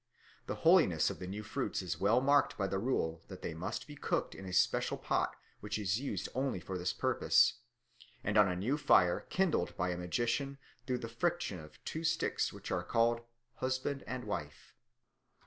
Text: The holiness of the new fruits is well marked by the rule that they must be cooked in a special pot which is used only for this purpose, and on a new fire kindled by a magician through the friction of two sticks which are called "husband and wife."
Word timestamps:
The 0.47 0.55
holiness 0.65 1.11
of 1.11 1.19
the 1.19 1.27
new 1.27 1.43
fruits 1.43 1.83
is 1.83 1.99
well 1.99 2.21
marked 2.21 2.57
by 2.57 2.65
the 2.65 2.79
rule 2.79 3.21
that 3.27 3.43
they 3.43 3.53
must 3.53 3.85
be 3.85 3.95
cooked 3.95 4.33
in 4.33 4.47
a 4.47 4.51
special 4.51 4.97
pot 4.97 5.35
which 5.59 5.77
is 5.77 5.99
used 5.99 6.27
only 6.33 6.59
for 6.59 6.75
this 6.75 6.91
purpose, 6.91 7.59
and 8.23 8.35
on 8.35 8.47
a 8.49 8.55
new 8.55 8.79
fire 8.79 9.27
kindled 9.29 9.77
by 9.77 9.89
a 9.91 9.97
magician 9.97 10.57
through 10.87 10.97
the 10.97 11.07
friction 11.07 11.59
of 11.59 11.77
two 11.85 12.03
sticks 12.03 12.51
which 12.51 12.71
are 12.71 12.81
called 12.83 13.21
"husband 13.57 14.03
and 14.07 14.23
wife." 14.23 14.73